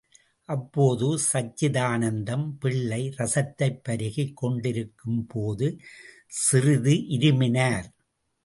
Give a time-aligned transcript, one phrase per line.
[0.45, 5.77] அப்போது, சச்சிதானந்தம் பிள்ளை ரசத்தைப் பருகிக் கொண்டிருக்கும்போது
[6.27, 7.89] சிறிது இருமினார்.